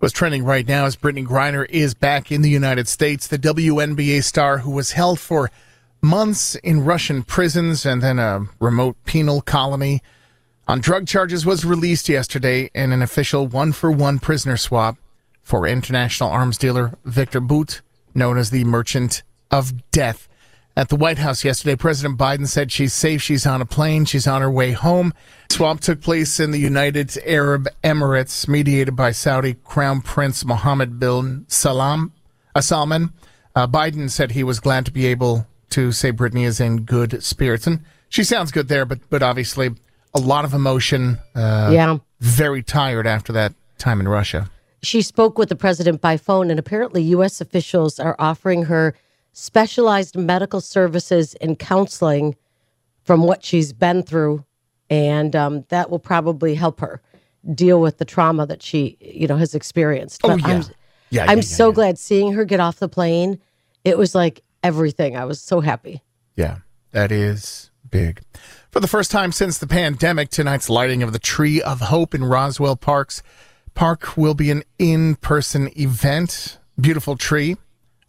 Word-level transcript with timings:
What's 0.00 0.14
trending 0.14 0.44
right 0.44 0.66
now 0.66 0.86
is 0.86 0.96
Brittney 0.96 1.26
Griner 1.26 1.68
is 1.68 1.92
back 1.92 2.32
in 2.32 2.40
the 2.40 2.48
United 2.48 2.88
States. 2.88 3.26
The 3.26 3.38
WNBA 3.38 4.24
star 4.24 4.56
who 4.56 4.70
was 4.70 4.92
held 4.92 5.20
for 5.20 5.50
months 6.00 6.54
in 6.54 6.86
Russian 6.86 7.22
prisons 7.22 7.84
and 7.84 8.00
then 8.00 8.18
a 8.18 8.46
remote 8.60 8.96
penal 9.04 9.42
colony 9.42 10.00
on 10.66 10.80
drug 10.80 11.06
charges 11.06 11.44
was 11.44 11.66
released 11.66 12.08
yesterday 12.08 12.70
in 12.74 12.92
an 12.92 13.02
official 13.02 13.46
one 13.46 13.72
for 13.72 13.92
one 13.92 14.18
prisoner 14.18 14.56
swap 14.56 14.96
for 15.42 15.66
international 15.66 16.30
arms 16.30 16.56
dealer 16.56 16.96
Victor 17.04 17.40
Bout, 17.40 17.82
known 18.14 18.38
as 18.38 18.48
the 18.48 18.64
Merchant 18.64 19.22
of 19.50 19.90
Death. 19.90 20.29
At 20.76 20.88
the 20.88 20.96
White 20.96 21.18
House 21.18 21.44
yesterday, 21.44 21.76
President 21.76 22.18
Biden 22.18 22.46
said 22.46 22.70
she's 22.70 22.94
safe. 22.94 23.20
She's 23.20 23.44
on 23.44 23.60
a 23.60 23.66
plane. 23.66 24.04
She's 24.04 24.26
on 24.26 24.40
her 24.40 24.50
way 24.50 24.72
home. 24.72 25.12
Swap 25.50 25.80
took 25.80 26.00
place 26.00 26.38
in 26.38 26.52
the 26.52 26.60
United 26.60 27.18
Arab 27.26 27.68
Emirates, 27.82 28.46
mediated 28.46 28.94
by 28.94 29.10
Saudi 29.10 29.54
Crown 29.54 30.00
Prince 30.00 30.44
Mohammed 30.44 31.00
bin 31.00 31.44
Salam, 31.48 32.12
uh, 32.54 32.60
Salman. 32.60 33.12
Uh, 33.54 33.66
Biden 33.66 34.08
said 34.08 34.30
he 34.30 34.44
was 34.44 34.60
glad 34.60 34.86
to 34.86 34.92
be 34.92 35.06
able 35.06 35.46
to 35.70 35.90
say 35.90 36.12
Brittney 36.12 36.46
is 36.46 36.60
in 36.60 36.82
good 36.82 37.22
spirits, 37.22 37.66
and 37.66 37.80
she 38.08 38.22
sounds 38.22 38.52
good 38.52 38.68
there. 38.68 38.84
But 38.84 39.00
but 39.10 39.22
obviously, 39.24 39.70
a 40.14 40.20
lot 40.20 40.44
of 40.44 40.54
emotion. 40.54 41.18
Uh, 41.34 41.70
yeah, 41.72 41.98
very 42.20 42.62
tired 42.62 43.08
after 43.08 43.32
that 43.32 43.54
time 43.78 43.98
in 43.98 44.08
Russia. 44.08 44.48
She 44.82 45.02
spoke 45.02 45.36
with 45.36 45.48
the 45.48 45.56
president 45.56 46.00
by 46.00 46.16
phone, 46.16 46.48
and 46.48 46.58
apparently, 46.60 47.02
U.S. 47.02 47.40
officials 47.40 47.98
are 47.98 48.14
offering 48.18 48.64
her 48.64 48.94
specialized 49.32 50.16
medical 50.16 50.60
services 50.60 51.34
and 51.36 51.58
counseling 51.58 52.36
from 53.02 53.22
what 53.22 53.44
she's 53.44 53.72
been 53.72 54.02
through, 54.02 54.44
and 54.88 55.34
um, 55.34 55.64
that 55.68 55.90
will 55.90 55.98
probably 55.98 56.54
help 56.54 56.80
her 56.80 57.00
deal 57.54 57.80
with 57.80 57.98
the 57.98 58.04
trauma 58.04 58.46
that 58.46 58.62
she, 58.62 58.96
you 59.00 59.26
know, 59.26 59.36
has 59.36 59.54
experienced. 59.54 60.20
Oh, 60.24 60.36
yeah. 60.36 60.46
I'm, 60.46 60.64
yeah, 61.10 61.24
I'm 61.28 61.38
yeah, 61.38 61.44
so 61.44 61.68
yeah. 61.68 61.74
glad 61.74 61.98
seeing 61.98 62.32
her 62.32 62.44
get 62.44 62.60
off 62.60 62.78
the 62.78 62.88
plane. 62.88 63.40
It 63.84 63.96
was 63.96 64.14
like 64.14 64.42
everything. 64.62 65.16
I 65.16 65.24
was 65.24 65.40
so 65.40 65.60
happy. 65.60 66.02
Yeah, 66.36 66.58
that 66.92 67.10
is 67.10 67.70
big. 67.88 68.20
For 68.70 68.80
the 68.80 68.88
first 68.88 69.10
time 69.10 69.32
since 69.32 69.58
the 69.58 69.66
pandemic, 69.66 70.28
tonight's 70.28 70.68
lighting 70.68 71.02
of 71.02 71.12
the 71.12 71.18
Tree 71.18 71.60
of 71.62 71.80
Hope 71.80 72.14
in 72.14 72.24
Roswell 72.24 72.76
Parks 72.76 73.22
Park 73.74 74.16
will 74.16 74.34
be 74.34 74.50
an 74.50 74.62
in-person 74.78 75.70
event. 75.76 76.58
Beautiful 76.78 77.16
tree 77.16 77.56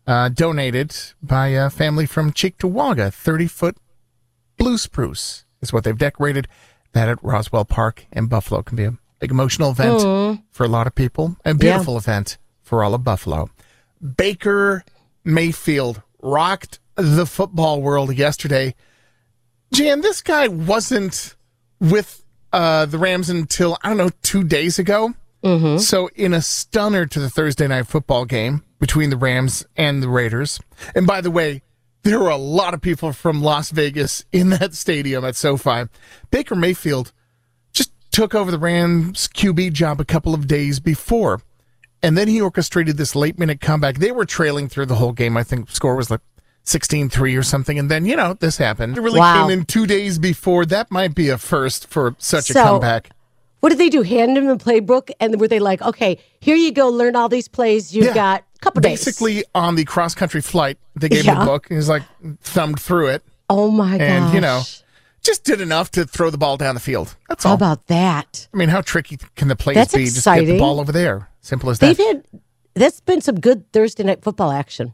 uh, 0.08 0.30
donated 0.30 0.96
by 1.22 1.48
a 1.50 1.70
family 1.70 2.06
from 2.06 2.32
Cheektowaga. 2.32 3.14
30 3.14 3.48
foot 3.48 3.78
blue 4.58 4.78
spruce 4.78 5.46
is 5.62 5.72
what 5.72 5.84
they've 5.84 5.98
decorated. 5.98 6.48
That 6.94 7.08
at 7.10 7.24
Roswell 7.24 7.66
Park 7.66 8.06
in 8.12 8.28
Buffalo 8.28 8.62
can 8.64 8.76
be 8.76 8.84
a 8.84 8.98
big 9.20 9.32
emotional 9.32 9.72
event 9.72 10.00
Mm. 10.00 10.44
for 10.52 10.66
a 10.66 10.70
lot 10.70 10.88
of 10.88 10.96
people. 10.96 11.38
and 11.46 11.58
beautiful 11.60 11.98
event 11.98 12.38
for 12.64 12.84
all 12.84 12.94
of 12.94 13.04
Buffalo. 13.04 13.50
Baker 14.18 14.84
Mayfield 15.24 16.02
rocked 16.22 16.80
the 16.96 17.26
football 17.26 17.82
world 17.82 18.14
yesterday. 18.16 18.76
Jan, 19.74 20.02
this 20.02 20.22
guy 20.22 20.48
wasn't 20.48 21.36
with 21.80 22.24
uh, 22.52 22.86
the 22.86 22.98
Rams 22.98 23.30
until, 23.30 23.78
I 23.84 23.90
don't 23.90 23.98
know, 23.98 24.10
two 24.22 24.44
days 24.44 24.78
ago. 24.80 25.14
Mm-hmm. 25.44 25.78
So, 25.80 26.10
in 26.16 26.34
a 26.34 26.42
stunner 26.42 27.06
to 27.08 27.20
the 27.20 27.30
Thursday 27.30 27.68
night 27.68 27.88
football 27.88 28.26
game 28.26 28.64
between 28.80 29.10
the 29.10 29.18
Rams 29.18 29.66
and 29.76 30.02
the 30.04 30.10
Raiders, 30.10 30.60
and 30.94 31.08
by 31.08 31.22
the 31.22 31.32
way, 31.32 31.62
there 32.04 32.20
were 32.20 32.30
a 32.30 32.38
lot 32.38 32.74
of 32.74 32.82
people 32.82 33.12
from 33.14 33.42
Las 33.42 33.72
Vegas 33.72 34.24
in 34.32 34.50
that 34.52 34.74
stadium 34.76 35.24
at 35.26 35.36
SoFi. 35.36 35.86
Baker 36.30 36.56
Mayfield 36.56 37.12
just 37.74 37.92
took 38.12 38.36
over 38.36 38.52
the 38.52 38.60
Rams 38.60 39.28
QB 39.34 39.74
job 39.74 40.00
a 40.00 40.06
couple 40.06 40.34
of 40.34 40.48
days 40.48 40.80
before, 40.80 41.42
and 42.04 42.18
then 42.18 42.28
he 42.28 42.40
orchestrated 42.42 42.98
this 42.98 43.16
late 43.16 43.40
minute 43.40 43.62
comeback. 43.62 43.98
They 43.98 44.12
were 44.12 44.26
trailing 44.26 44.68
through 44.70 44.88
the 44.88 44.96
whole 44.96 45.12
game. 45.14 45.38
I 45.38 45.44
think 45.44 45.70
score 45.72 45.96
was 45.96 46.12
like 46.12 46.22
16-3 46.66 47.38
or 47.38 47.44
something, 47.44 47.80
and 47.80 47.90
then 47.90 48.06
you 48.06 48.16
know 48.16 48.36
this 48.36 48.58
happened. 48.58 48.98
It 48.98 49.02
really 49.02 49.20
Wow. 49.20 49.48
came 49.48 49.58
in 49.60 49.66
two 49.66 49.88
days 49.88 50.20
before. 50.20 50.66
That 50.66 50.92
might 50.92 51.16
be 51.16 51.30
a 51.30 51.38
first 51.40 51.88
for 51.88 52.16
such 52.20 52.50
a 52.52 52.54
comeback. 52.54 53.10
What 53.62 53.70
did 53.70 53.78
they 53.78 53.90
do? 53.90 54.02
Hand 54.02 54.38
him 54.38 54.46
the 54.48 54.56
playbook, 54.58 55.10
and 55.20 55.40
were 55.40 55.48
they 55.48 55.60
like, 55.60 55.82
"Okay, 55.82 56.18
here 56.40 56.56
you 56.56 56.72
go, 56.72 56.90
learn 56.90 57.16
all 57.16 57.30
these 57.30 57.48
plays. 57.48 57.94
You've 57.96 58.08
Yeah. 58.08 58.14
got 58.14 58.44
a 58.56 58.60
couple 58.60 58.82
days." 58.82 59.06
Basically, 59.06 59.44
on 59.56 59.76
the 59.76 59.86
cross 59.86 60.14
country 60.16 60.42
flight, 60.42 60.78
they 60.96 61.10
gave 61.10 61.24
him 61.26 61.38
a 61.38 61.46
book. 61.46 61.68
He 61.70 61.76
was 61.76 61.88
like 61.88 62.04
thumbed 62.42 62.80
through 62.80 63.08
it, 63.08 63.24
Oh 63.50 63.72
my 63.72 63.98
gosh! 63.98 64.02
and 64.08 64.34
you 64.34 64.42
know, 64.42 64.64
just 65.24 65.44
did 65.44 65.62
enough 65.62 65.92
to 65.92 66.06
throw 66.06 66.30
the 66.32 66.38
ball 66.38 66.58
down 66.58 66.74
the 66.74 66.82
field. 66.82 67.16
That's 67.30 67.44
how 67.44 67.52
all. 67.52 67.56
about 67.56 67.88
that? 67.88 68.48
I 68.54 68.58
mean, 68.58 68.70
how 68.70 68.82
tricky 68.82 69.20
can 69.36 69.48
the 69.48 69.56
plays 69.56 69.76
That's 69.76 69.94
be? 69.94 70.06
Just 70.06 70.26
get 70.26 70.46
the 70.46 70.58
ball 70.60 70.80
over 70.80 70.92
there. 70.92 71.30
Simple 71.42 71.70
as 71.70 71.80
that. 71.80 71.96
They've 71.98 72.08
had 72.08 72.24
that's 72.74 73.00
been 73.02 73.22
some 73.22 73.40
good 73.40 73.72
Thursday 73.74 74.04
night 74.04 74.24
football 74.24 74.52
action. 74.52 74.94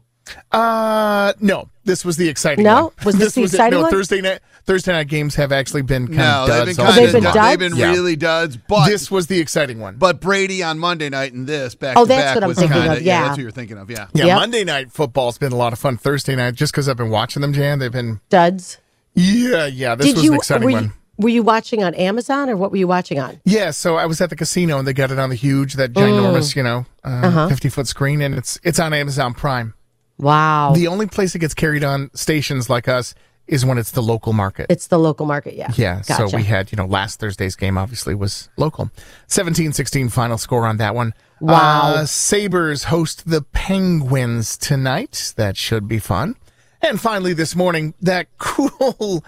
Uh, 0.52 1.32
no, 1.40 1.68
this 1.84 2.04
was 2.04 2.16
the 2.16 2.28
exciting 2.28 2.64
No? 2.64 2.84
one. 2.84 2.92
Was 3.04 3.16
this 3.18 3.34
the 3.34 3.42
was 3.42 3.52
it. 3.54 3.56
exciting 3.56 3.78
no, 3.78 3.82
one? 3.82 3.90
Thursday 3.90 4.20
night 4.20 4.40
Thursday 4.64 4.92
night 4.92 5.08
games 5.08 5.34
have 5.36 5.50
actually 5.50 5.80
been 5.82 6.06
kind 6.08 6.18
No, 6.18 6.42
of 6.42 6.48
they've 6.48 6.56
duds. 6.66 6.76
been 6.76 6.86
all 6.86 6.92
kind 6.92 7.04
they've 7.06 7.12
been 7.14 7.22
duds. 7.22 7.36
They've 7.48 7.58
been 7.58 7.76
Yeah. 7.76 7.90
really 7.92 8.16
duds. 8.16 8.56
But 8.58 8.86
This 8.88 9.10
was 9.10 9.26
the 9.28 9.38
exciting 9.40 9.78
one. 9.80 9.96
but 9.96 10.20
Brady 10.20 10.62
on 10.62 10.78
Monday 10.78 11.08
night 11.08 11.32
and 11.32 11.46
this 11.46 11.74
back 11.74 11.96
Oh, 11.96 12.04
to 12.04 12.08
that's 12.08 12.22
back 12.22 12.34
what 12.34 12.44
I'm 12.44 12.54
thinking 12.54 12.76
kinda, 12.76 12.96
of, 12.98 13.02
yeah. 13.02 13.22
that's 13.22 13.30
what 13.32 13.40
you're 13.42 13.50
thinking 13.50 13.78
of. 13.78 13.90
Yeah. 13.90 14.06
yeah, 14.12 14.26
Yep. 14.26 14.36
Monday 14.36 14.64
night 14.64 14.92
football's 14.92 15.38
been 15.38 15.52
a 15.52 15.56
lot 15.56 15.72
of 15.72 15.78
fun. 15.78 15.96
Thursday 15.96 16.36
night, 16.36 16.54
just 16.54 16.72
because 16.72 16.88
I've 16.88 16.98
been 16.98 17.08
watching 17.10 17.40
them, 17.40 17.52
Jan, 17.54 17.78
they've 17.78 17.90
been 17.90 18.20
Duds. 18.28 18.76
yeah, 19.14 19.64
yeah. 19.66 19.94
This 19.94 20.08
Did 20.08 20.16
was 20.16 20.24
you 20.24 20.30
an 20.32 20.36
exciting 20.36 20.64
were, 20.66 20.72
one. 20.72 20.84
you 20.84 20.92
were 21.16 21.28
you 21.30 21.42
watching 21.42 21.82
on 21.82 21.94
Amazon 21.94 22.50
or 22.50 22.56
what 22.56 22.70
were 22.70 22.76
you 22.76 22.86
watching 22.86 23.18
on? 23.18 23.40
Yeah, 23.46 23.70
so 23.70 23.96
I 23.96 24.04
was 24.04 24.20
at 24.20 24.28
the 24.30 24.36
casino 24.36 24.78
and 24.78 24.86
they 24.86 24.92
got 24.92 25.10
it 25.10 25.18
on 25.18 25.30
the 25.30 25.34
huge, 25.34 25.74
that 25.74 25.94
ginormous, 25.94 26.54
you 26.54 26.62
know, 26.62 26.84
uh, 27.04 27.08
Uh-huh. 27.08 27.48
50 27.48 27.70
foot 27.70 27.88
screen, 27.88 28.20
and 28.20 28.34
it's 28.34 28.58
it's 28.62 28.78
on 28.78 28.92
Amazon 28.92 29.32
Prime. 29.32 29.72
Wow, 30.18 30.72
The 30.74 30.88
only 30.88 31.06
place 31.06 31.34
it 31.34 31.38
gets 31.38 31.54
carried 31.54 31.84
on 31.84 32.10
stations 32.14 32.68
like 32.68 32.88
us 32.88 33.14
is 33.46 33.64
when 33.64 33.78
it's 33.78 33.92
the 33.92 34.02
local 34.02 34.32
market. 34.34 34.66
it's 34.68 34.88
the 34.88 34.98
local 34.98 35.24
market. 35.24 35.54
Yeah, 35.54 35.70
yeah, 35.76 36.02
Gotcha. 36.06 36.28
so 36.28 36.36
we 36.36 36.44
had, 36.44 36.70
you 36.70 36.76
know, 36.76 36.84
last 36.86 37.18
Thursday's 37.20 37.56
game 37.56 37.78
obviously 37.78 38.14
was 38.14 38.50
local. 38.58 38.90
17 39.28 39.72
16 39.72 40.08
final 40.10 40.36
score 40.36 40.66
on 40.66 40.76
that 40.78 40.94
one. 40.94 41.14
Wow. 41.40 41.94
Uh, 41.94 42.04
Sabres 42.04 42.84
host 42.84 43.30
the 43.30 43.42
Penguins 43.42 44.56
tonight. 44.58 45.32
That 45.36 45.56
should 45.56 45.88
be 45.88 45.98
fun. 45.98 46.34
And 46.82 47.00
finally, 47.00 47.32
this 47.32 47.56
morning, 47.56 47.94
that 48.02 48.26
cool 48.38 49.24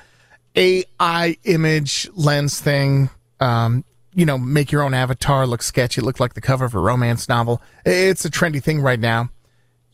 AI 0.57 1.37
image 1.45 2.09
lens 2.15 2.61
thing. 2.61 3.11
Um, 3.39 3.85
you 4.13 4.27
know, 4.27 4.37
make 4.37 4.73
your 4.73 4.83
own 4.83 4.93
avatar 4.93 5.47
look 5.47 5.63
sketchy, 5.63 6.01
look 6.01 6.19
like 6.21 6.35
the 6.35 6.41
cover 6.41 6.65
of 6.65 6.75
a 6.75 6.79
romance 6.81 7.29
novel. 7.29 7.63
It's 7.87 8.25
a 8.25 8.31
trendy 8.31 8.63
thing 8.63 8.81
right 8.81 8.99
now. 9.01 9.31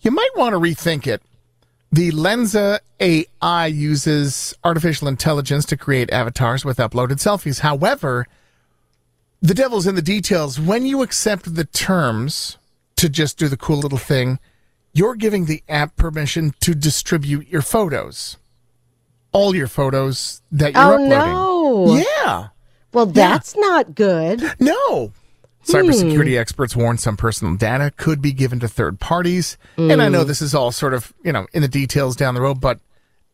You 0.06 0.12
might 0.12 0.37
want 0.37 0.53
to 0.53 0.61
rethink 0.61 1.09
it. 1.09 1.21
The 1.91 2.12
Lensa 2.12 2.78
AI 3.00 3.67
uses 3.67 4.55
artificial 4.62 5.09
intelligence 5.09 5.65
to 5.65 5.77
create 5.77 6.12
avatars 6.12 6.65
with 6.65 6.77
uploaded 6.77 7.17
selfies. 7.17 7.59
However, 7.59 8.28
the 9.43 9.53
devil's 9.53 9.84
in 9.84 9.97
the 9.97 10.03
details. 10.03 10.61
When 10.61 10.87
you 10.87 11.03
accept 11.03 11.56
the 11.56 11.65
terms 11.65 12.56
to 12.95 13.09
just 13.09 13.37
do 13.37 13.49
the 13.49 13.56
cool 13.56 13.78
little 13.78 13.99
thing, 13.99 14.39
you're 14.93 15.16
giving 15.16 15.47
the 15.47 15.65
app 15.69 15.97
permission 15.97 16.55
to 16.61 16.77
distribute 16.77 17.49
your 17.49 17.62
photos. 17.62 18.37
All 19.33 19.56
your 19.56 19.66
photos 19.66 20.41
that 20.53 20.75
you're 20.75 20.83
Oh 20.84 21.05
uploading. 21.05 21.97
no! 21.99 22.05
Yeah. 22.25 22.49
Well, 22.93 23.06
that's 23.06 23.56
not 23.56 23.97
good. 23.97 24.55
No. 24.61 25.11
Cybersecurity 25.66 26.34
hmm. 26.34 26.41
experts 26.41 26.77
warn 26.77 26.97
some 26.97 27.16
personal 27.16 27.56
data 27.56 27.93
could 27.97 28.22
be 28.22 28.32
given 28.32 28.60
to 28.60 28.69
third 28.69 29.00
parties. 29.00 29.59
And 29.77 30.00
I 30.00 30.09
know 30.09 30.22
hmm. 30.22 30.28
this 30.28 30.41
is 30.41 30.54
all 30.54 30.71
sort 30.71 30.94
of, 30.94 31.12
you 31.25 31.32
know, 31.32 31.47
in 31.53 31.62
the 31.62 31.69
details 31.69 32.15
down 32.15 32.34
the 32.34 32.41
road, 32.41 32.60
but 32.60 32.78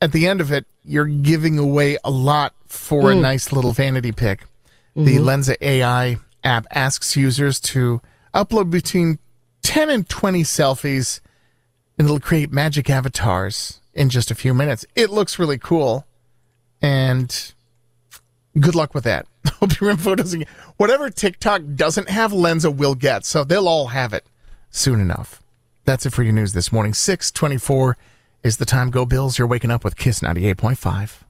at 0.01 0.13
the 0.13 0.27
end 0.27 0.41
of 0.41 0.51
it, 0.51 0.67
you're 0.85 1.05
giving 1.05 1.59
away 1.59 1.99
a 2.03 2.11
lot 2.11 2.55
for 2.67 3.11
a 3.11 3.15
hmm. 3.15 3.21
nice 3.21 3.53
little 3.53 3.73
vanity 3.73 4.13
pic. 4.13 4.47
The 4.95 5.17
Lensa 5.17 5.57
AI 5.63 6.19
app 6.45 6.67
asks 6.71 7.17
users 7.17 7.59
to 7.61 8.03
upload 8.35 8.71
between 8.71 9.19
10 9.63 9.89
and 9.89 10.09
20 10.09 10.43
selfies, 10.43 11.21
and 11.99 12.07
it'll 12.07 12.21
create 12.21 12.53
magic 12.53 12.91
avatars 12.91 13.81
in 13.95 14.11
just 14.11 14.31
a 14.31 14.35
few 14.35 14.53
minutes. 14.53 14.85
It 14.95 15.11
looks 15.11 15.39
really 15.39 15.59
cool. 15.59 16.07
And 16.81 17.53
good 18.59 18.75
luck 18.75 18.95
with 18.95 19.05
that. 19.05 19.27
Hope 19.49 19.81
your 19.81 19.91
info 19.91 20.15
doesn't 20.15 20.47
whatever 20.77 21.11
TikTok 21.11 21.63
doesn't 21.75 22.09
have, 22.09 22.33
Lensa 22.33 22.75
will 22.75 22.95
get. 22.95 23.25
So 23.25 23.45
they'll 23.45 23.69
all 23.69 23.89
have 23.89 24.13
it 24.13 24.27
soon 24.71 25.01
enough. 25.01 25.43
That's 25.85 26.07
it 26.07 26.13
for 26.13 26.23
your 26.23 26.33
news 26.33 26.53
this 26.53 26.73
morning. 26.73 26.95
624 26.95 27.97
is 28.43 28.57
the 28.57 28.65
time. 28.65 28.91
Go 28.91 29.05
Bills. 29.05 29.39
You're 29.39 29.49
waking 29.49 29.71
up 29.71 29.85
with 29.85 29.97
Kiss 29.97 30.21
98.5. 30.21 31.23